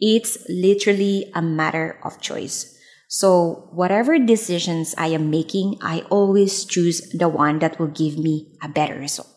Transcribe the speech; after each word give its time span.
It's 0.00 0.38
literally 0.48 1.30
a 1.34 1.42
matter 1.42 1.98
of 2.04 2.20
choice. 2.20 2.72
So, 3.08 3.68
whatever 3.72 4.18
decisions 4.18 4.94
I 4.98 5.08
am 5.08 5.30
making, 5.30 5.78
I 5.80 6.00
always 6.10 6.64
choose 6.64 7.00
the 7.12 7.28
one 7.28 7.60
that 7.60 7.78
will 7.78 7.92
give 7.92 8.18
me 8.18 8.56
a 8.62 8.68
better 8.68 8.98
result. 8.98 9.35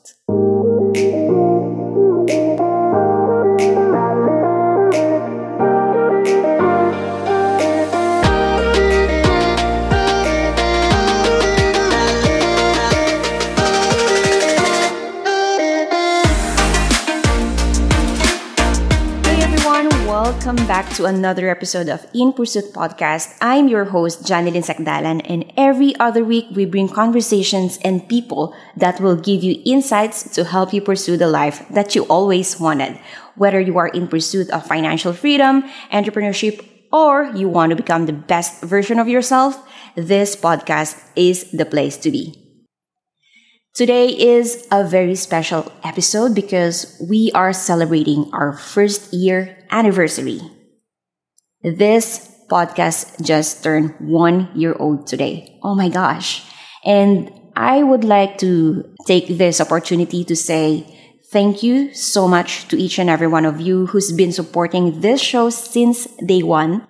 Back 20.70 20.94
to 20.98 21.05
another 21.05 21.49
episode 21.49 21.90
of 21.90 22.05
In 22.13 22.32
Pursuit 22.32 22.73
Podcast. 22.73 23.36
I'm 23.41 23.68
your 23.68 23.86
host, 23.86 24.22
Janilyn 24.22 24.62
Sacdalan, 24.62 25.26
and 25.26 25.52
every 25.58 25.95
other 25.95 26.23
week 26.23 26.45
we 26.54 26.66
bring 26.66 26.88
conversations 26.88 27.80
and 27.84 28.08
people 28.08 28.54
that 28.78 29.02
will 29.02 29.16
give 29.16 29.42
you 29.42 29.64
insights 29.66 30.30
to 30.36 30.44
help 30.44 30.72
you 30.72 30.80
pursue 30.80 31.18
the 31.18 31.26
life 31.26 31.68
that 31.72 31.95
you 31.95 32.04
always 32.04 32.59
wanted. 32.59 33.02
Whether 33.34 33.59
you 33.59 33.80
are 33.80 33.88
in 33.88 34.08
pursuit 34.08 34.52
of 34.52 34.64
financial 34.64 35.12
freedom, 35.12 35.64
entrepreneurship, 35.92 36.64
or 36.94 37.34
you 37.34 37.50
want 37.50 37.72
to 37.72 37.76
become 37.76 38.06
the 38.06 38.14
best 38.14 38.62
version 38.62 39.00
of 39.00 39.09
yourself, 39.09 39.58
this 39.95 40.36
podcast 40.36 41.02
is 41.16 41.50
the 41.50 41.66
place 41.66 41.98
to 41.98 42.12
be. 42.12 42.38
Today 43.73 44.09
is 44.09 44.67
a 44.72 44.86
very 44.86 45.16
special 45.16 45.72
episode 45.84 46.36
because 46.36 46.95
we 47.09 47.31
are 47.34 47.54
celebrating 47.54 48.30
our 48.34 48.54
first 48.54 49.12
year 49.12 49.66
anniversary. 49.72 50.42
This 51.62 52.30
podcast 52.49 53.22
just 53.22 53.63
turned 53.63 53.94
one 54.00 54.50
year 54.56 54.75
old 54.80 55.08
today. 55.08 55.59
Oh 55.61 55.75
my 55.75 55.89
gosh. 55.89 56.44
And 56.86 57.31
I 57.56 57.84
would 57.84 58.03
like 58.03 58.38
to 58.39 58.95
take 59.06 59.28
this 59.28 59.59
opportunity 59.59 60.23
to 60.23 60.36
say 60.36 60.88
thank 61.31 61.61
you 61.61 61.94
so 61.94 62.28
much 62.28 62.67
to 62.69 62.78
each 62.78 62.97
and 62.97 63.09
every 63.09 63.28
one 63.28 63.45
of 63.45 63.59
you 63.59 63.88
who's 63.88 64.11
been 64.11 64.31
supporting 64.31 65.02
this 65.02 65.22
show 65.22 65.50
since 65.50 66.06
day 66.25 66.42
one. 66.42 66.88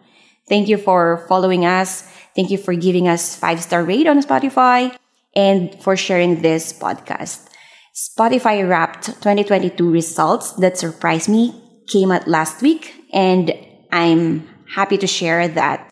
Thank 0.47 0.69
you 0.69 0.77
for 0.77 1.25
following 1.27 1.65
us. 1.65 2.03
Thank 2.35 2.51
you 2.51 2.57
for 2.57 2.73
giving 2.73 3.07
us 3.07 3.35
five 3.35 3.61
star 3.61 3.83
rate 3.83 4.07
on 4.07 4.21
Spotify 4.21 4.95
and 5.35 5.75
for 5.81 5.97
sharing 5.97 6.41
this 6.41 6.71
podcast. 6.73 7.49
Spotify 7.95 8.67
wrapped 8.67 9.07
2022 9.07 9.89
results 9.91 10.53
that 10.53 10.77
surprised 10.77 11.27
me 11.27 11.59
came 11.87 12.11
out 12.11 12.27
last 12.27 12.61
week, 12.61 12.93
and 13.11 13.51
I'm 13.91 14.47
happy 14.75 14.97
to 14.97 15.07
share 15.07 15.47
that 15.47 15.91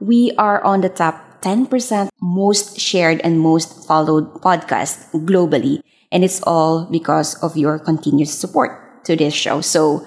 we 0.00 0.32
are 0.38 0.62
on 0.62 0.80
the 0.80 0.88
top 0.88 1.42
10% 1.42 2.08
most 2.20 2.78
shared 2.78 3.20
and 3.22 3.40
most 3.40 3.86
followed 3.86 4.42
podcast 4.42 5.10
globally. 5.26 5.80
And 6.10 6.24
it's 6.24 6.42
all 6.42 6.88
because 6.90 7.34
of 7.42 7.56
your 7.56 7.78
continuous 7.78 8.32
support 8.32 9.04
to 9.04 9.16
this 9.16 9.34
show. 9.34 9.60
So 9.60 10.06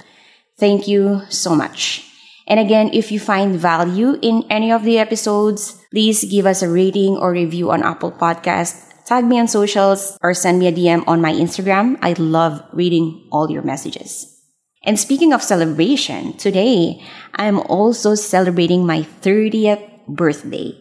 thank 0.58 0.88
you 0.88 1.22
so 1.30 1.56
much. 1.56 2.08
And 2.48 2.60
again, 2.60 2.90
if 2.94 3.12
you 3.12 3.20
find 3.20 3.56
value 3.56 4.18
in 4.22 4.44
any 4.50 4.72
of 4.72 4.84
the 4.84 4.98
episodes, 4.98 5.80
please 5.92 6.26
give 6.26 6.46
us 6.46 6.62
a 6.62 6.70
rating 6.70 7.16
or 7.16 7.32
review 7.32 7.72
on 7.72 7.84
Apple 7.84 8.12
Podcast. 8.12 8.92
Tag 9.06 9.26
me 9.26 9.40
on 9.40 9.48
socials 9.48 10.18
or 10.22 10.34
send 10.34 10.60
me 10.60 10.68
a 10.68 10.72
DM 10.72 11.04
on 11.08 11.22
my 11.22 11.32
Instagram. 11.32 11.98
I 12.02 12.14
love 12.18 12.62
reading 12.74 13.28
all 13.32 13.50
your 13.52 13.62
messages. 13.62 14.41
And 14.84 15.00
speaking 15.00 15.34
of 15.34 15.44
celebration, 15.44 16.34
today 16.38 17.02
I'm 17.36 17.60
also 17.60 18.16
celebrating 18.16 18.86
my 18.86 19.02
30th 19.22 20.08
birthday. 20.08 20.74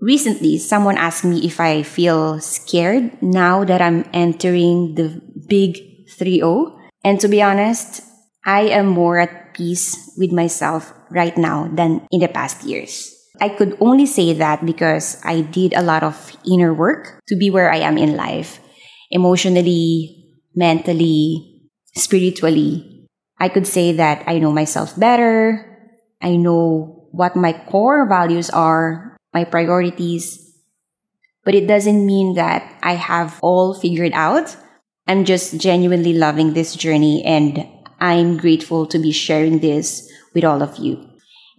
Recently, 0.00 0.58
someone 0.58 0.96
asked 0.96 1.24
me 1.24 1.44
if 1.44 1.60
I 1.60 1.82
feel 1.82 2.40
scared 2.40 3.22
now 3.22 3.64
that 3.64 3.82
I'm 3.82 4.08
entering 4.12 4.94
the 4.94 5.20
big 5.48 5.76
3-0. 6.16 6.76
And 7.04 7.20
to 7.20 7.28
be 7.28 7.42
honest, 7.42 8.02
I 8.44 8.62
am 8.72 8.86
more 8.86 9.18
at 9.18 9.54
peace 9.54 10.12
with 10.16 10.32
myself 10.32 10.92
right 11.10 11.36
now 11.36 11.68
than 11.72 12.06
in 12.10 12.20
the 12.20 12.28
past 12.28 12.64
years. 12.64 13.14
I 13.40 13.48
could 13.48 13.76
only 13.80 14.06
say 14.06 14.32
that 14.34 14.64
because 14.64 15.20
I 15.24 15.40
did 15.40 15.72
a 15.74 15.82
lot 15.82 16.02
of 16.02 16.36
inner 16.46 16.72
work 16.72 17.20
to 17.28 17.36
be 17.36 17.50
where 17.50 17.72
I 17.72 17.78
am 17.78 17.96
in 17.96 18.16
life, 18.16 18.60
emotionally, 19.10 20.36
mentally, 20.54 21.49
spiritually, 21.94 23.08
I 23.38 23.48
could 23.48 23.66
say 23.66 23.92
that 23.92 24.24
I 24.26 24.38
know 24.38 24.52
myself 24.52 24.98
better. 24.98 25.66
I 26.20 26.36
know 26.36 27.08
what 27.12 27.36
my 27.36 27.52
core 27.52 28.06
values 28.08 28.50
are, 28.50 29.16
my 29.32 29.44
priorities. 29.44 30.46
But 31.44 31.54
it 31.54 31.66
doesn't 31.66 32.04
mean 32.06 32.34
that 32.34 32.78
I 32.82 32.94
have 32.94 33.40
all 33.42 33.74
figured 33.74 34.12
out. 34.12 34.56
I'm 35.06 35.24
just 35.24 35.58
genuinely 35.58 36.12
loving 36.12 36.52
this 36.52 36.74
journey 36.74 37.24
and 37.24 37.66
I'm 37.98 38.36
grateful 38.36 38.86
to 38.86 38.98
be 38.98 39.12
sharing 39.12 39.60
this 39.60 40.10
with 40.34 40.44
all 40.44 40.62
of 40.62 40.76
you. 40.76 41.04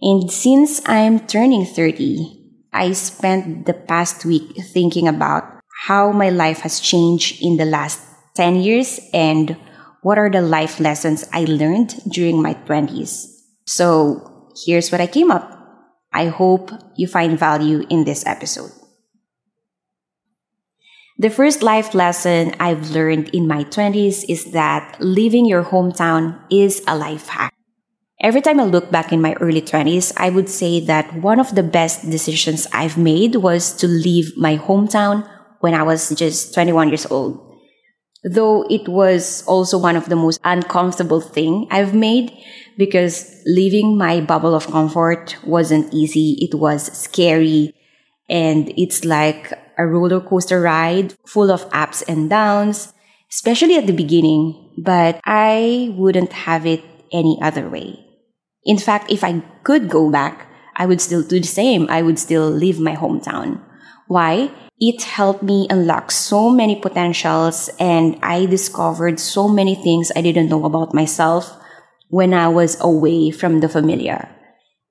And 0.00 0.30
since 0.30 0.80
I'm 0.86 1.26
turning 1.26 1.66
30, 1.66 2.42
I 2.72 2.92
spent 2.92 3.66
the 3.66 3.74
past 3.74 4.24
week 4.24 4.56
thinking 4.72 5.06
about 5.06 5.60
how 5.86 6.12
my 6.12 6.30
life 6.30 6.60
has 6.60 6.80
changed 6.80 7.42
in 7.42 7.56
the 7.56 7.64
last 7.64 8.00
10 8.34 8.56
years 8.56 9.00
and 9.12 9.56
what 10.02 10.18
are 10.18 10.28
the 10.28 10.42
life 10.42 10.80
lessons 10.80 11.24
I 11.32 11.44
learned 11.44 11.94
during 12.10 12.42
my 12.42 12.54
20s? 12.54 13.26
So 13.66 14.50
here's 14.66 14.90
what 14.90 15.00
I 15.00 15.06
came 15.06 15.30
up. 15.30 15.48
I 16.12 16.26
hope 16.26 16.70
you 16.96 17.06
find 17.06 17.38
value 17.38 17.86
in 17.88 18.04
this 18.04 18.26
episode. 18.26 18.70
The 21.18 21.30
first 21.30 21.62
life 21.62 21.94
lesson 21.94 22.54
I've 22.58 22.90
learned 22.90 23.30
in 23.30 23.46
my 23.46 23.62
20s 23.64 24.24
is 24.28 24.50
that 24.52 24.96
leaving 24.98 25.46
your 25.46 25.62
hometown 25.62 26.42
is 26.50 26.82
a 26.88 26.96
life 26.96 27.28
hack. 27.28 27.54
Every 28.20 28.40
time 28.40 28.58
I 28.58 28.64
look 28.64 28.90
back 28.90 29.12
in 29.12 29.22
my 29.22 29.34
early 29.34 29.62
20s, 29.62 30.12
I 30.16 30.30
would 30.30 30.48
say 30.48 30.80
that 30.80 31.14
one 31.14 31.38
of 31.38 31.54
the 31.54 31.62
best 31.62 32.10
decisions 32.10 32.66
I've 32.72 32.98
made 32.98 33.36
was 33.36 33.72
to 33.74 33.86
leave 33.86 34.36
my 34.36 34.58
hometown 34.58 35.28
when 35.60 35.74
I 35.74 35.84
was 35.84 36.10
just 36.10 36.54
21 36.54 36.88
years 36.88 37.06
old 37.06 37.51
though 38.24 38.64
it 38.70 38.88
was 38.88 39.44
also 39.46 39.78
one 39.78 39.96
of 39.96 40.08
the 40.08 40.16
most 40.16 40.40
uncomfortable 40.44 41.20
thing 41.20 41.66
I've 41.70 41.94
made 41.94 42.32
because 42.78 43.42
leaving 43.46 43.96
my 43.98 44.20
bubble 44.20 44.54
of 44.54 44.66
comfort 44.68 45.36
wasn't 45.44 45.92
easy. 45.92 46.38
It 46.40 46.54
was 46.54 46.86
scary 46.96 47.74
and 48.28 48.72
it's 48.76 49.04
like 49.04 49.52
a 49.78 49.86
roller 49.86 50.20
coaster 50.20 50.60
ride 50.60 51.14
full 51.26 51.50
of 51.50 51.66
ups 51.72 52.02
and 52.02 52.30
downs, 52.30 52.92
especially 53.30 53.76
at 53.76 53.86
the 53.86 53.92
beginning, 53.92 54.72
but 54.78 55.20
I 55.24 55.94
wouldn't 55.96 56.32
have 56.32 56.66
it 56.66 56.84
any 57.12 57.38
other 57.42 57.68
way. 57.68 57.98
In 58.64 58.78
fact, 58.78 59.10
if 59.10 59.24
I 59.24 59.40
could 59.64 59.88
go 59.88 60.10
back, 60.10 60.48
I 60.76 60.86
would 60.86 61.00
still 61.00 61.22
do 61.22 61.40
the 61.40 61.46
same. 61.46 61.86
I 61.90 62.02
would 62.02 62.18
still 62.18 62.48
leave 62.48 62.78
my 62.80 62.94
hometown. 62.94 63.60
Why? 64.12 64.52
it 64.82 65.00
helped 65.02 65.44
me 65.44 65.68
unlock 65.70 66.10
so 66.10 66.50
many 66.50 66.74
potentials 66.74 67.70
and 67.78 68.18
I 68.20 68.46
discovered 68.46 69.20
so 69.20 69.46
many 69.46 69.76
things 69.76 70.10
I 70.16 70.22
didn't 70.22 70.48
know 70.48 70.64
about 70.64 70.92
myself 70.92 71.56
when 72.08 72.34
I 72.34 72.48
was 72.48 72.76
away 72.80 73.30
from 73.30 73.60
the 73.60 73.68
familiar. 73.68 74.28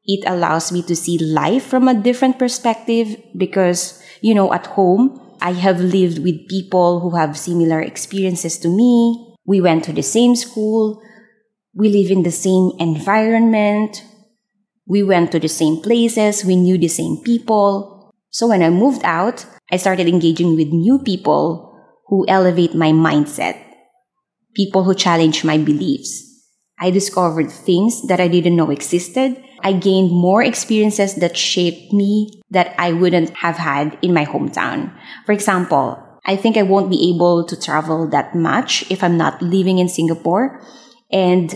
It 0.06 0.24
allows 0.26 0.72
me 0.72 0.82
to 0.84 0.96
see 0.96 1.18
life 1.18 1.66
from 1.66 1.90
a 1.90 1.94
different 1.94 2.40
perspective 2.40 3.18
because, 3.36 4.02
you 4.22 4.34
know, 4.34 4.54
at 4.54 4.68
home, 4.68 5.20
I 5.42 5.52
have 5.60 5.82
lived 5.82 6.20
with 6.24 6.48
people 6.48 7.02
who 7.02 7.18
have 7.18 7.38
similar 7.38 7.82
experiences 7.82 8.58
to 8.60 8.70
me. 8.70 9.36
We 9.46 9.60
went 9.60 9.84
to 9.86 9.94
the 9.94 10.04
same 10.04 10.38
school. 10.38 11.04
We 11.76 11.90
live 11.90 12.12
in 12.12 12.24
the 12.24 12.32
same 12.32 12.72
environment. 12.80 14.06
We 14.88 15.04
went 15.04 15.34
to 15.34 15.40
the 15.40 15.50
same 15.50 15.82
places. 15.82 16.46
We 16.46 16.56
knew 16.56 16.78
the 16.78 16.88
same 16.88 17.18
people. 17.26 18.01
So 18.32 18.48
when 18.48 18.64
I 18.64 18.70
moved 18.70 19.02
out, 19.04 19.46
I 19.72 19.78
started 19.78 20.08
engaging 20.08 20.56
with 20.56 20.70
new 20.70 21.00
people 21.00 21.78
who 22.08 22.26
elevate 22.28 22.74
my 22.74 22.92
mindset, 22.92 23.60
people 24.56 24.84
who 24.84 24.96
challenge 24.96 25.44
my 25.44 25.58
beliefs. 25.58 26.28
I 26.80 26.92
discovered 26.92 27.52
things 27.52 28.08
that 28.08 28.20
I 28.20 28.28
didn't 28.28 28.56
know 28.56 28.72
existed. 28.72 29.36
I 29.64 29.74
gained 29.74 30.12
more 30.12 30.42
experiences 30.42 31.16
that 31.16 31.38
shaped 31.38 31.94
me 31.94 32.42
that 32.50 32.74
I 32.80 32.94
wouldn't 32.94 33.36
have 33.38 33.58
had 33.58 33.98
in 34.02 34.14
my 34.14 34.26
hometown. 34.26 34.92
For 35.26 35.34
example, 35.34 36.02
I 36.26 36.36
think 36.36 36.58
I 36.58 36.64
won't 36.64 36.90
be 36.90 37.14
able 37.14 37.46
to 37.46 37.60
travel 37.60 38.08
that 38.10 38.34
much 38.34 38.90
if 38.90 39.04
I'm 39.04 39.18
not 39.18 39.42
living 39.42 39.78
in 39.78 39.90
Singapore. 39.90 40.64
And 41.12 41.54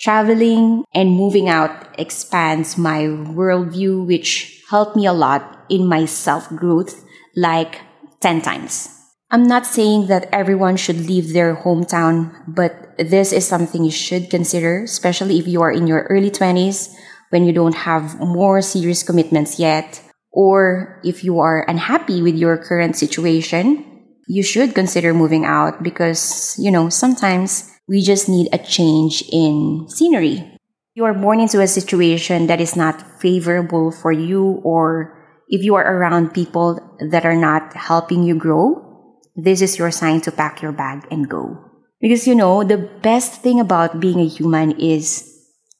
traveling 0.00 0.84
and 0.94 1.10
moving 1.10 1.48
out 1.48 1.98
expands 1.98 2.78
my 2.78 3.04
worldview, 3.04 4.06
which 4.06 4.62
helped 4.70 4.96
me 4.96 5.06
a 5.06 5.12
lot 5.12 5.59
in 5.70 5.86
my 5.86 6.04
self 6.04 6.48
growth 6.50 7.04
like 7.36 7.80
10 8.20 8.42
times. 8.42 8.88
I'm 9.30 9.46
not 9.46 9.64
saying 9.64 10.08
that 10.08 10.28
everyone 10.32 10.76
should 10.76 11.06
leave 11.06 11.32
their 11.32 11.54
hometown, 11.54 12.34
but 12.48 12.98
this 12.98 13.32
is 13.32 13.46
something 13.46 13.84
you 13.84 13.90
should 13.92 14.28
consider, 14.28 14.82
especially 14.82 15.38
if 15.38 15.46
you 15.46 15.62
are 15.62 15.70
in 15.70 15.86
your 15.86 16.02
early 16.10 16.30
20s 16.30 16.92
when 17.30 17.44
you 17.44 17.52
don't 17.52 17.86
have 17.86 18.18
more 18.18 18.60
serious 18.60 19.04
commitments 19.04 19.58
yet, 19.58 20.02
or 20.32 21.00
if 21.04 21.22
you 21.22 21.38
are 21.38 21.64
unhappy 21.68 22.22
with 22.22 22.34
your 22.34 22.58
current 22.58 22.96
situation, 22.96 23.86
you 24.26 24.42
should 24.42 24.74
consider 24.74 25.14
moving 25.14 25.44
out 25.44 25.82
because, 25.82 26.56
you 26.58 26.70
know, 26.70 26.88
sometimes 26.88 27.70
we 27.88 28.02
just 28.02 28.28
need 28.28 28.48
a 28.52 28.58
change 28.58 29.22
in 29.32 29.86
scenery. 29.88 30.58
You 30.94 31.04
are 31.04 31.14
born 31.14 31.40
into 31.40 31.60
a 31.60 31.66
situation 31.66 32.48
that 32.48 32.60
is 32.60 32.74
not 32.74 33.20
favorable 33.20 33.92
for 33.92 34.10
you, 34.10 34.60
or 34.64 35.19
if 35.50 35.64
you 35.64 35.74
are 35.74 35.84
around 35.84 36.32
people 36.32 36.78
that 37.10 37.26
are 37.26 37.36
not 37.36 37.74
helping 37.74 38.22
you 38.22 38.36
grow, 38.36 39.18
this 39.34 39.60
is 39.60 39.78
your 39.78 39.90
sign 39.90 40.20
to 40.22 40.32
pack 40.32 40.62
your 40.62 40.72
bag 40.72 41.06
and 41.10 41.28
go. 41.28 41.58
Because 42.00 42.26
you 42.26 42.34
know, 42.34 42.62
the 42.62 42.78
best 42.78 43.42
thing 43.42 43.58
about 43.58 44.00
being 44.00 44.20
a 44.20 44.28
human 44.28 44.78
is 44.80 45.26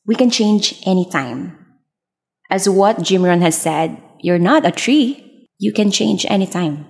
we 0.06 0.16
can 0.16 0.28
change 0.28 0.82
anytime. 0.84 1.56
As 2.50 2.68
what 2.68 3.00
Jim 3.00 3.22
Rohn 3.22 3.42
has 3.42 3.56
said, 3.56 4.02
you're 4.18 4.42
not 4.42 4.66
a 4.66 4.72
tree. 4.72 5.46
You 5.58 5.72
can 5.72 5.92
change 5.92 6.26
anytime. 6.28 6.86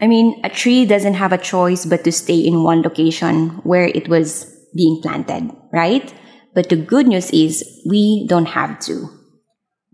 I 0.00 0.06
mean, 0.06 0.40
a 0.42 0.48
tree 0.48 0.86
doesn't 0.86 1.14
have 1.14 1.32
a 1.32 1.38
choice 1.38 1.84
but 1.84 2.02
to 2.04 2.12
stay 2.12 2.38
in 2.38 2.62
one 2.62 2.82
location 2.82 3.60
where 3.62 3.84
it 3.86 4.08
was 4.08 4.52
being 4.74 5.00
planted, 5.02 5.50
right? 5.72 6.12
But 6.54 6.70
the 6.70 6.76
good 6.76 7.06
news 7.06 7.30
is 7.30 7.62
we 7.88 8.26
don't 8.26 8.46
have 8.46 8.80
to. 8.80 9.15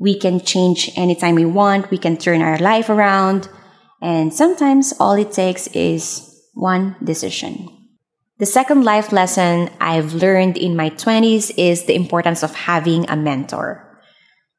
We 0.02 0.18
can 0.18 0.40
change 0.40 0.90
anytime 0.96 1.36
we 1.36 1.44
want. 1.44 1.92
We 1.92 1.96
can 1.96 2.16
turn 2.16 2.42
our 2.42 2.58
life 2.58 2.90
around. 2.90 3.48
And 4.02 4.34
sometimes 4.34 4.92
all 4.98 5.12
it 5.12 5.30
takes 5.30 5.68
is 5.68 6.28
one 6.54 6.96
decision. 7.04 7.68
The 8.40 8.46
second 8.46 8.82
life 8.82 9.12
lesson 9.12 9.70
I've 9.78 10.12
learned 10.14 10.58
in 10.58 10.74
my 10.74 10.90
20s 10.90 11.54
is 11.56 11.84
the 11.84 11.94
importance 11.94 12.42
of 12.42 12.52
having 12.66 13.08
a 13.08 13.14
mentor. 13.14 14.02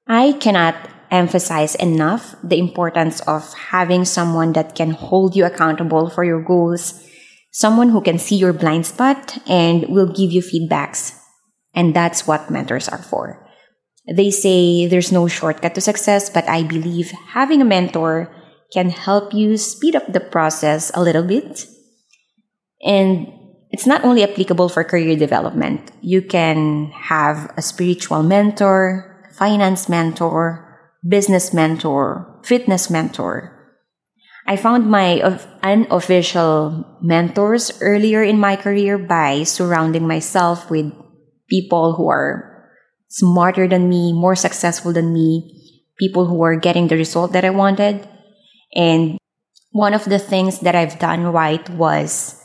I 0.08 0.32
cannot 0.40 0.76
emphasize 1.12 1.76
enough 1.76 2.36
the 2.42 2.58
importance 2.58 3.20
of 3.28 3.54
having 3.54 4.06
someone 4.06 4.54
that 4.54 4.76
can 4.76 4.92
hold 4.92 5.36
you 5.36 5.44
accountable 5.44 6.10
for 6.10 6.24
your 6.24 6.42
goals, 6.42 7.04
someone 7.52 7.90
who 7.90 8.00
can 8.00 8.18
see 8.18 8.38
your 8.38 8.54
blind 8.54 8.86
spot 8.86 9.38
and 9.46 9.90
will 9.90 10.08
give 10.08 10.32
you 10.32 10.42
feedbacks. 10.42 11.20
And 11.76 11.94
that's 11.94 12.26
what 12.26 12.50
mentors 12.50 12.88
are 12.88 13.04
for. 13.04 13.43
They 14.08 14.32
say 14.32 14.88
there's 14.88 15.12
no 15.12 15.28
shortcut 15.28 15.76
to 15.76 15.82
success, 15.82 16.30
but 16.30 16.48
I 16.50 16.64
believe 16.64 17.12
having 17.32 17.62
a 17.62 17.66
mentor 17.66 18.34
can 18.74 18.90
help 18.90 19.34
you 19.34 19.56
speed 19.58 19.96
up 19.96 20.12
the 20.12 20.20
process 20.20 20.92
a 20.94 21.02
little 21.02 21.24
bit. 21.24 21.68
And 22.82 23.28
it's 23.72 23.88
not 23.88 24.04
only 24.04 24.24
applicable 24.24 24.70
for 24.70 24.84
career 24.84 25.16
development. 25.16 25.92
You 26.02 26.22
can 26.22 26.92
have 26.92 27.52
a 27.56 27.62
spiritual 27.62 28.24
mentor, 28.24 29.30
finance 29.32 29.88
mentor, 29.88 30.92
business 31.08 31.54
mentor, 31.54 32.42
fitness 32.44 32.90
mentor. 32.90 33.50
I 34.46 34.58
found 34.58 34.92
my 34.92 35.22
unofficial 35.64 37.00
mentors 37.02 37.72
earlier 37.82 38.22
in 38.22 38.38
my 38.38 38.58
career 38.58 38.98
by 38.98 39.44
surrounding 39.44 40.06
myself 40.06 40.70
with 40.70 40.92
people 41.48 41.94
who 41.96 42.10
are 42.10 42.53
smarter 43.14 43.68
than 43.68 43.88
me, 43.88 44.12
more 44.12 44.36
successful 44.36 44.92
than 44.92 45.14
me, 45.14 45.86
people 46.00 46.26
who 46.26 46.42
are 46.42 46.58
getting 46.58 46.88
the 46.88 46.98
result 46.98 47.32
that 47.34 47.46
I 47.46 47.52
wanted. 47.52 48.08
And 48.74 49.20
one 49.72 49.94
of 49.94 50.06
the 50.06 50.18
things 50.18 50.60
that 50.62 50.74
I've 50.74 50.98
done 50.98 51.30
right 51.30 51.62
was 51.70 52.42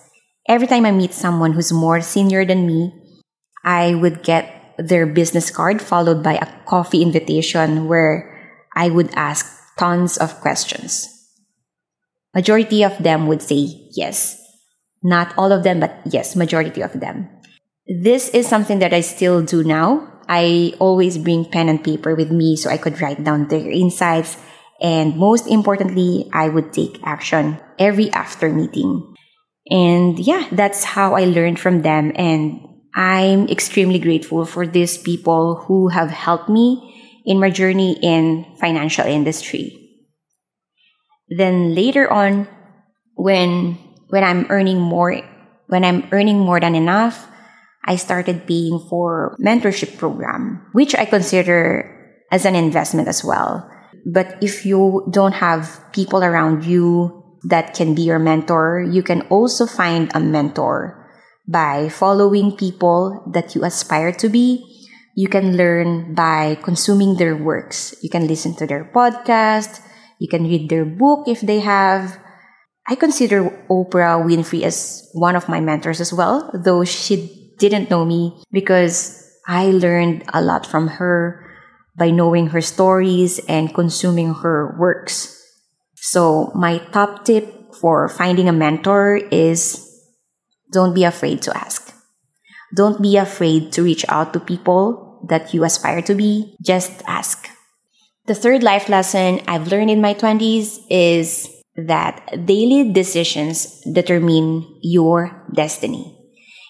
every 0.46 0.66
time 0.66 0.84
I 0.84 0.92
meet 0.92 1.14
someone 1.14 1.52
who's 1.52 1.72
more 1.72 2.02
senior 2.02 2.44
than 2.44 2.66
me, 2.66 2.92
I 3.64 3.94
would 3.94 4.22
get 4.22 4.76
their 4.76 5.06
business 5.06 5.50
card 5.50 5.80
followed 5.80 6.22
by 6.22 6.36
a 6.36 6.52
coffee 6.66 7.02
invitation 7.02 7.88
where 7.88 8.28
I 8.76 8.90
would 8.90 9.10
ask 9.16 9.48
tons 9.78 10.18
of 10.18 10.38
questions. 10.40 11.08
Majority 12.34 12.84
of 12.84 12.96
them 13.02 13.26
would 13.26 13.40
say 13.40 13.88
yes. 13.96 14.36
Not 15.02 15.32
all 15.38 15.50
of 15.50 15.64
them, 15.64 15.80
but 15.80 15.96
yes, 16.04 16.36
majority 16.36 16.82
of 16.82 16.92
them. 17.00 17.28
This 17.86 18.28
is 18.30 18.46
something 18.46 18.80
that 18.80 18.92
I 18.92 19.00
still 19.00 19.42
do 19.42 19.64
now. 19.64 20.17
I 20.28 20.74
always 20.78 21.18
bring 21.18 21.44
pen 21.44 21.68
and 21.68 21.82
paper 21.82 22.14
with 22.14 22.30
me 22.30 22.56
so 22.56 22.70
I 22.70 22.76
could 22.76 23.00
write 23.00 23.24
down 23.24 23.48
their 23.48 23.70
insights 23.70 24.36
and 24.80 25.16
most 25.16 25.46
importantly, 25.48 26.30
I 26.32 26.48
would 26.48 26.72
take 26.72 27.00
action 27.02 27.58
every 27.78 28.10
after 28.10 28.48
meeting. 28.48 29.14
And 29.70 30.18
yeah, 30.18 30.46
that's 30.52 30.84
how 30.84 31.14
I 31.14 31.24
learned 31.24 31.58
from 31.58 31.82
them. 31.82 32.12
And 32.14 32.60
I'm 32.94 33.48
extremely 33.48 33.98
grateful 33.98 34.46
for 34.46 34.66
these 34.66 34.96
people 34.96 35.66
who 35.66 35.88
have 35.88 36.10
helped 36.10 36.48
me 36.48 37.20
in 37.26 37.40
my 37.40 37.50
journey 37.50 37.98
in 38.02 38.46
financial 38.60 39.04
industry. 39.04 39.74
Then 41.28 41.74
later 41.74 42.10
on, 42.10 42.48
when, 43.14 43.74
when 44.08 44.24
I'm 44.24 44.46
earning 44.48 44.80
more, 44.80 45.20
when 45.66 45.84
I'm 45.84 46.08
earning 46.12 46.38
more 46.38 46.60
than 46.60 46.74
enough, 46.74 47.28
I 47.88 47.96
started 47.96 48.46
paying 48.46 48.84
for 48.90 49.34
mentorship 49.40 49.96
program, 49.96 50.60
which 50.72 50.94
I 50.94 51.06
consider 51.06 51.88
as 52.30 52.44
an 52.44 52.54
investment 52.54 53.08
as 53.08 53.24
well. 53.24 53.64
But 54.04 54.36
if 54.42 54.66
you 54.66 55.08
don't 55.10 55.40
have 55.40 55.80
people 55.92 56.22
around 56.22 56.64
you 56.68 57.24
that 57.48 57.72
can 57.72 57.94
be 57.94 58.02
your 58.02 58.18
mentor, 58.18 58.84
you 58.84 59.02
can 59.02 59.22
also 59.32 59.64
find 59.64 60.12
a 60.12 60.20
mentor 60.20 61.08
by 61.48 61.88
following 61.88 62.52
people 62.52 63.24
that 63.32 63.54
you 63.54 63.64
aspire 63.64 64.12
to 64.20 64.28
be. 64.28 64.60
You 65.16 65.28
can 65.28 65.56
learn 65.56 66.14
by 66.14 66.60
consuming 66.62 67.16
their 67.16 67.34
works. 67.34 67.96
You 68.02 68.10
can 68.10 68.28
listen 68.28 68.54
to 68.56 68.66
their 68.66 68.84
podcast. 68.94 69.80
You 70.20 70.28
can 70.28 70.44
read 70.44 70.68
their 70.68 70.84
book 70.84 71.26
if 71.26 71.40
they 71.40 71.60
have. 71.60 72.20
I 72.86 72.94
consider 72.96 73.48
Oprah 73.70 74.20
Winfrey 74.20 74.62
as 74.62 75.08
one 75.14 75.36
of 75.36 75.48
my 75.48 75.60
mentors 75.60 76.00
as 76.00 76.12
well, 76.12 76.52
though 76.52 76.84
she 76.84 77.47
didn't 77.58 77.90
know 77.90 78.04
me 78.04 78.42
because 78.50 79.24
I 79.46 79.66
learned 79.66 80.24
a 80.32 80.40
lot 80.40 80.66
from 80.66 80.88
her 81.00 81.44
by 81.96 82.10
knowing 82.10 82.48
her 82.48 82.60
stories 82.60 83.40
and 83.48 83.74
consuming 83.74 84.34
her 84.34 84.76
works. 84.78 85.34
So 85.96 86.52
my 86.54 86.78
top 86.92 87.24
tip 87.24 87.74
for 87.74 88.08
finding 88.08 88.48
a 88.48 88.52
mentor 88.52 89.16
is 89.16 89.84
don't 90.70 90.94
be 90.94 91.04
afraid 91.04 91.42
to 91.42 91.56
ask. 91.56 91.92
Don't 92.76 93.00
be 93.00 93.16
afraid 93.16 93.72
to 93.72 93.82
reach 93.82 94.04
out 94.08 94.32
to 94.32 94.40
people 94.40 95.24
that 95.28 95.54
you 95.54 95.64
aspire 95.64 96.02
to 96.02 96.14
be. 96.14 96.56
Just 96.62 97.02
ask. 97.06 97.48
The 98.26 98.34
third 98.34 98.62
life 98.62 98.88
lesson 98.88 99.40
I've 99.48 99.72
learned 99.72 99.90
in 99.90 100.02
my 100.02 100.12
20s 100.12 100.84
is 100.90 101.48
that 101.76 102.44
daily 102.44 102.92
decisions 102.92 103.80
determine 103.90 104.66
your 104.82 105.46
destiny. 105.54 106.17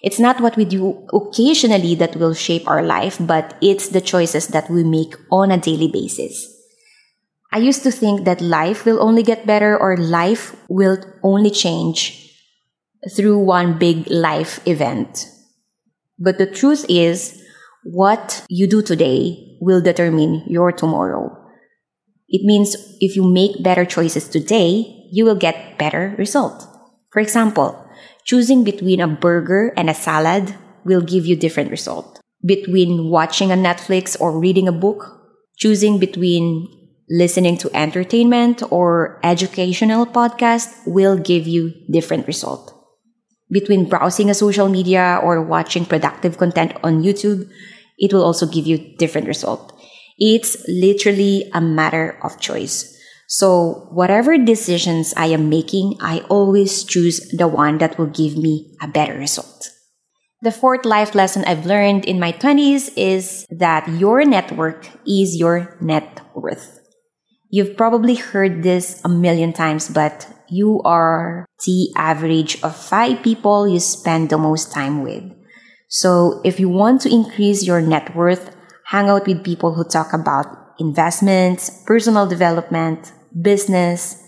It's 0.03 0.19
not 0.21 0.41
what 0.41 0.57
we 0.57 0.65
do 0.65 1.07
occasionally 1.13 1.95
that 1.97 2.17
will 2.17 2.35
shape 2.35 2.69
our 2.69 2.83
life, 2.83 3.19
but 3.21 3.57
it's 3.61 3.89
the 3.89 4.01
choices 4.01 4.49
that 4.49 4.71
we 4.71 4.85
make 4.85 5.15
on 5.31 5.51
a 5.51 5.59
daily 5.59 5.89
basis. 5.89 6.55
I 7.53 7.59
used 7.59 7.83
to 7.83 7.91
think 7.91 8.25
that 8.25 8.41
life 8.41 8.85
will 8.85 9.03
only 9.03 9.23
get 9.23 9.47
better 9.47 9.77
or 9.77 9.97
life 9.97 10.55
will 10.69 10.99
only 11.23 11.51
change 11.51 12.31
through 13.17 13.39
one 13.39 13.79
big 13.79 14.09
life 14.11 14.61
event. 14.67 15.27
But 16.19 16.39
the 16.39 16.51
truth 16.51 16.85
is, 16.89 17.43
what 17.85 18.45
you 18.49 18.69
do 18.69 18.83
today 18.83 19.57
will 19.61 19.81
determine 19.81 20.43
your 20.47 20.73
tomorrow. 20.73 21.35
It 22.29 22.45
means 22.45 22.77
if 23.01 23.17
you 23.17 23.25
make 23.25 23.63
better 23.63 23.87
choices 23.87 24.29
today, 24.29 25.09
you 25.11 25.25
will 25.25 25.37
get 25.37 25.79
better 25.79 26.15
result. 26.19 26.67
For 27.11 27.21
example, 27.21 27.88
Choosing 28.29 28.63
between 28.63 29.01
a 29.01 29.09
burger 29.09 29.73
and 29.75 29.89
a 29.89 29.95
salad 29.95 30.55
will 30.85 31.01
give 31.01 31.25
you 31.25 31.35
different 31.35 31.71
result. 31.71 32.21
Between 32.45 33.09
watching 33.09 33.51
a 33.51 33.57
Netflix 33.57 34.21
or 34.21 34.39
reading 34.39 34.69
a 34.69 34.73
book, 34.73 35.17
choosing 35.57 35.99
between 35.99 36.69
listening 37.09 37.57
to 37.57 37.75
entertainment 37.75 38.63
or 38.71 39.19
educational 39.25 40.05
podcast 40.05 40.77
will 40.87 41.17
give 41.17 41.47
you 41.47 41.73
different 41.91 42.27
result. 42.27 42.75
Between 43.51 43.89
browsing 43.89 44.29
a 44.29 44.35
social 44.35 44.69
media 44.69 45.19
or 45.23 45.41
watching 45.41 45.87
productive 45.87 46.37
content 46.37 46.77
on 46.85 47.03
YouTube, 47.03 47.49
it 47.97 48.13
will 48.13 48.23
also 48.23 48.45
give 48.45 48.67
you 48.67 48.77
different 48.99 49.27
result. 49.27 49.73
It's 50.19 50.69
literally 50.69 51.49
a 51.55 51.63
matter 51.63 52.19
of 52.23 52.39
choice. 52.39 52.95
So 53.29 53.87
whatever 53.93 54.39
decisions 54.39 55.13
I 55.15 55.27
am 55.27 55.51
making, 55.51 55.99
I 56.01 56.21
always 56.31 56.83
choose 56.83 57.29
the 57.29 57.47
one 57.47 57.77
that 57.77 57.99
will 57.99 58.09
give 58.09 58.39
me 58.39 58.75
a 58.81 58.89
better 58.89 59.13
result. 59.19 59.69
The 60.41 60.51
fourth 60.51 60.87
life 60.87 61.15
lesson 61.15 61.45
I've 61.45 61.67
learned 61.67 62.07
in 62.07 62.19
my 62.19 62.33
20s 62.33 62.91
is 62.97 63.45
that 63.51 63.87
your 63.87 64.25
network 64.25 64.89
is 65.07 65.37
your 65.37 65.77
net 65.79 66.23
worth. 66.35 66.81
You've 67.51 67.77
probably 67.77 68.15
heard 68.15 68.63
this 68.63 69.03
a 69.05 69.11
million 69.11 69.53
times, 69.53 69.91
but 69.91 70.27
you 70.49 70.81
are 70.87 71.45
the 71.67 71.93
average 71.97 72.63
of 72.63 72.75
five 72.75 73.23
people 73.23 73.69
you 73.69 73.81
spend 73.81 74.31
the 74.31 74.39
most 74.39 74.73
time 74.73 75.03
with. 75.03 75.25
So 75.89 76.41
if 76.45 76.59
you 76.59 76.71
want 76.71 77.03
to 77.03 77.13
increase 77.13 77.67
your 77.67 77.83
net 77.83 78.17
worth, 78.17 78.57
hang 78.87 79.11
out 79.11 79.27
with 79.27 79.45
people 79.45 79.75
who 79.75 79.85
talk 79.85 80.15
about 80.15 80.47
investments, 80.79 81.83
personal 81.85 82.27
development, 82.27 83.13
business. 83.33 84.23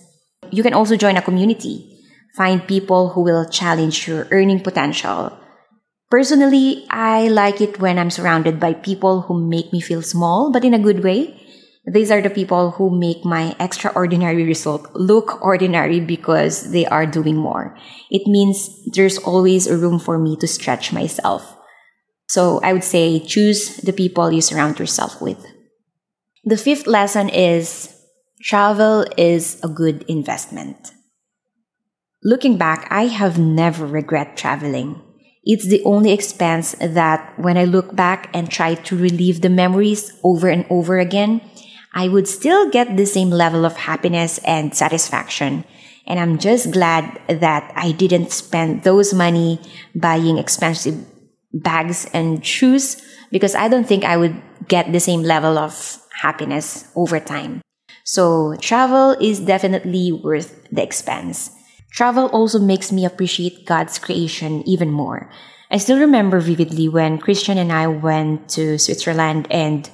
You 0.51 0.63
can 0.63 0.75
also 0.75 0.97
join 0.97 1.17
a 1.17 1.23
community. 1.23 1.99
Find 2.37 2.67
people 2.67 3.11
who 3.11 3.23
will 3.23 3.49
challenge 3.49 4.07
your 4.07 4.27
earning 4.31 4.61
potential. 4.61 5.37
Personally, 6.11 6.87
I 6.91 7.29
like 7.29 7.61
it 7.61 7.79
when 7.79 7.99
I'm 7.99 8.11
surrounded 8.11 8.59
by 8.59 8.75
people 8.75 9.23
who 9.23 9.49
make 9.49 9.73
me 9.73 9.81
feel 9.81 10.03
small, 10.03 10.51
but 10.53 10.65
in 10.65 10.75
a 10.75 10.79
good 10.79 11.05
way. 11.05 11.37
These 11.87 12.11
are 12.11 12.21
the 12.21 12.31
people 12.31 12.73
who 12.73 12.91
make 12.91 13.25
my 13.25 13.57
extraordinary 13.59 14.45
result 14.45 14.91
look 14.95 15.41
ordinary 15.43 15.99
because 15.99 16.73
they 16.73 16.85
are 16.87 17.07
doing 17.07 17.37
more. 17.37 17.77
It 18.11 18.27
means 18.27 18.69
there's 18.93 19.19
always 19.19 19.67
a 19.67 19.79
room 19.79 19.99
for 19.99 20.19
me 20.19 20.37
to 20.37 20.47
stretch 20.47 20.93
myself. 20.93 21.57
So 22.29 22.61
I 22.63 22.73
would 22.73 22.85
say 22.85 23.19
choose 23.19 23.79
the 23.79 23.93
people 23.93 24.31
you 24.31 24.41
surround 24.41 24.79
yourself 24.79 25.21
with. 25.23 25.45
The 26.45 26.57
fifth 26.57 26.87
lesson 26.87 27.29
is 27.29 27.89
travel 28.43 29.05
is 29.17 29.61
a 29.63 29.69
good 29.69 30.03
investment. 30.09 30.93
Looking 32.23 32.57
back, 32.57 32.87
I 32.91 33.07
have 33.07 33.39
never 33.39 33.87
regret 33.87 34.37
traveling. 34.37 35.01
It's 35.43 35.69
the 35.69 35.83
only 35.85 36.13
expense 36.13 36.75
that 36.81 37.39
when 37.39 37.57
I 37.57 37.65
look 37.65 37.97
back 37.97 38.29
and 38.35 38.51
try 38.51 38.75
to 38.75 38.97
relive 38.97 39.41
the 39.41 39.49
memories 39.49 40.13
over 40.23 40.49
and 40.49 40.67
over 40.69 40.99
again, 40.99 41.41
I 41.95 42.09
would 42.09 42.29
still 42.29 42.71
get 42.71 42.97
the 42.97 43.07
same 43.07 43.31
level 43.31 43.65
of 43.65 43.77
happiness 43.77 44.39
and 44.45 44.77
satisfaction. 44.77 45.65
And 46.07 46.21
I'm 46.21 46.39
just 46.39 46.73
glad 46.73 47.21
that 47.29 47.73
I 47.75 47.93
didn't 47.93 48.33
spend 48.33 48.85
those 48.85 49.15
money 49.15 49.61
buying 49.95 50.39
expensive 50.39 50.97
bags 51.53 52.09
and 52.13 52.45
shoes 52.45 53.01
because 53.31 53.55
I 53.55 53.69
don't 53.69 53.87
think 53.87 54.05
I 54.05 54.17
would 54.17 54.41
get 54.69 54.93
the 54.93 55.01
same 55.01 55.23
level 55.23 55.59
of 55.59 55.99
happiness 56.21 56.87
over 56.95 57.19
time. 57.19 57.63
So 58.05 58.57
travel 58.61 59.17
is 59.21 59.41
definitely 59.41 60.13
worth 60.13 60.69
the 60.71 60.83
expense. 60.83 61.51
Travel 61.93 62.27
also 62.27 62.59
makes 62.59 62.93
me 62.93 63.05
appreciate 63.05 63.67
God's 63.67 63.99
creation 63.99 64.63
even 64.67 64.91
more. 64.91 65.31
I 65.71 65.79
still 65.79 65.99
remember 65.99 66.41
vividly 66.41 66.89
when 66.89 67.19
Christian 67.19 67.59
and 67.59 67.73
I 67.73 67.87
went 67.87 68.49
to 68.51 68.79
Switzerland 68.79 69.47
and 69.51 69.89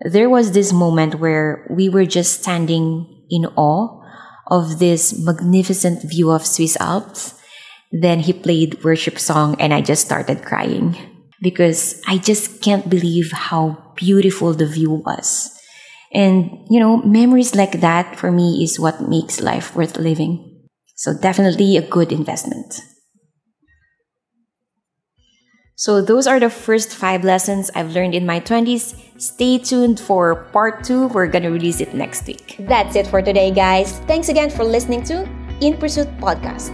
there 0.00 0.30
was 0.30 0.52
this 0.52 0.72
moment 0.72 1.16
where 1.16 1.66
we 1.68 1.88
were 1.88 2.06
just 2.06 2.40
standing 2.40 3.26
in 3.28 3.44
awe 3.56 4.00
of 4.46 4.78
this 4.78 5.18
magnificent 5.18 6.02
view 6.02 6.30
of 6.30 6.46
Swiss 6.46 6.76
Alps. 6.80 7.34
Then 7.92 8.20
he 8.20 8.32
played 8.32 8.82
worship 8.82 9.18
song 9.18 9.60
and 9.60 9.74
I 9.74 9.82
just 9.82 10.04
started 10.04 10.44
crying 10.44 10.96
because 11.42 12.00
I 12.06 12.18
just 12.18 12.62
can't 12.62 12.88
believe 12.88 13.32
how 13.32 13.92
beautiful 13.96 14.54
the 14.54 14.66
view 14.66 14.90
was. 14.90 15.56
And, 16.12 16.66
you 16.68 16.80
know, 16.80 16.98
memories 17.02 17.54
like 17.54 17.80
that 17.80 18.18
for 18.18 18.32
me 18.32 18.62
is 18.64 18.80
what 18.80 19.08
makes 19.08 19.40
life 19.40 19.76
worth 19.76 19.96
living. 19.96 20.66
So 20.96 21.14
definitely 21.16 21.76
a 21.76 21.86
good 21.86 22.12
investment. 22.12 22.82
So 25.80 26.02
those 26.02 26.26
are 26.26 26.38
the 26.38 26.50
first 26.50 26.94
five 26.94 27.24
lessons 27.24 27.70
I've 27.74 27.92
learned 27.92 28.14
in 28.14 28.26
my 28.26 28.38
20s. 28.38 28.92
Stay 29.16 29.56
tuned 29.56 29.98
for 29.98 30.44
part 30.52 30.84
two. 30.84 31.08
We're 31.08 31.26
gonna 31.26 31.50
release 31.50 31.80
it 31.80 31.94
next 31.94 32.26
week. 32.26 32.56
That's 32.68 32.96
it 32.96 33.06
for 33.06 33.22
today, 33.22 33.50
guys. 33.50 33.98
Thanks 34.00 34.28
again 34.28 34.50
for 34.50 34.62
listening 34.62 35.02
to 35.04 35.24
In 35.62 35.78
Pursuit 35.78 36.08
Podcast. 36.20 36.68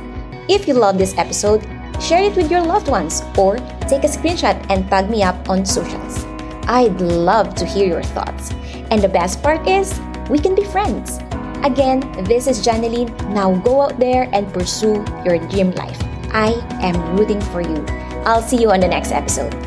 If 0.50 0.66
you 0.66 0.74
love 0.74 0.98
this 0.98 1.16
episode, 1.18 1.62
share 2.02 2.24
it 2.24 2.34
with 2.34 2.50
your 2.50 2.62
loved 2.62 2.88
ones 2.88 3.22
or 3.38 3.58
take 3.86 4.02
a 4.02 4.10
screenshot 4.10 4.58
and 4.70 4.90
tag 4.90 5.08
me 5.08 5.22
up 5.22 5.38
on 5.48 5.64
socials. 5.64 6.24
I'd 6.66 7.00
love 7.00 7.54
to 7.62 7.64
hear 7.64 7.86
your 7.86 8.02
thoughts. 8.02 8.50
And 8.90 9.02
the 9.02 9.08
best 9.08 9.42
part 9.42 9.66
is, 9.66 9.98
we 10.30 10.38
can 10.38 10.54
be 10.54 10.64
friends. 10.64 11.18
Again, 11.64 12.00
this 12.24 12.46
is 12.46 12.64
Janilyn. 12.64 13.10
Now 13.34 13.54
go 13.56 13.80
out 13.82 13.98
there 13.98 14.28
and 14.32 14.52
pursue 14.52 15.04
your 15.24 15.38
dream 15.48 15.72
life. 15.72 15.98
I 16.30 16.52
am 16.82 17.16
rooting 17.16 17.40
for 17.40 17.60
you. 17.60 17.84
I'll 18.24 18.42
see 18.42 18.60
you 18.60 18.70
on 18.70 18.80
the 18.80 18.88
next 18.88 19.10
episode. 19.10 19.65